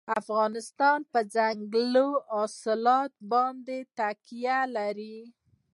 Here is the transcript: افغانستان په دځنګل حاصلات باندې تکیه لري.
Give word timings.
افغانستان 0.21 0.99
په 1.11 1.19
دځنګل 1.35 1.95
حاصلات 2.31 3.13
باندې 3.31 3.77
تکیه 3.97 4.59
لري. 4.75 5.19